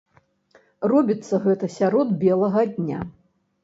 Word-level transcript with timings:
Робіцца 0.93 1.41
гэта 1.45 1.71
сярод 1.77 2.07
белага 2.27 2.69
дня. 2.77 2.99